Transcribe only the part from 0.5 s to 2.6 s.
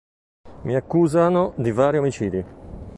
Mi accusano di vari omicidi.